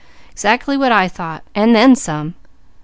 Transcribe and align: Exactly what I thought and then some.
Exactly 0.31 0.77
what 0.77 0.91
I 0.91 1.07
thought 1.07 1.43
and 1.53 1.75
then 1.75 1.95
some. 1.95 2.33